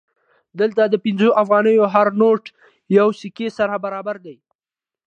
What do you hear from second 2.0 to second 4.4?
نوټ یوې سکې سره برابر دی